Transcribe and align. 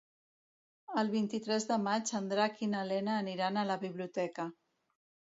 El 1.01 1.09
vint-i-tres 1.15 1.67
de 1.71 1.75
maig 1.87 2.13
en 2.19 2.31
Drac 2.31 2.57
i 2.67 2.69
na 2.71 2.81
Lena 2.93 3.13
aniran 3.25 3.59
a 3.61 3.67
la 3.73 3.77
biblioteca. 3.85 4.47